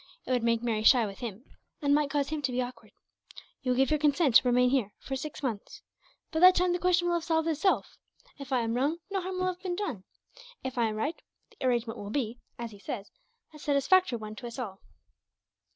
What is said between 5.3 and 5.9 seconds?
months.